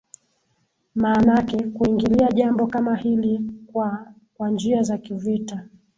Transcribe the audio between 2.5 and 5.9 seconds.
kama hili kwa kwa njia za kivita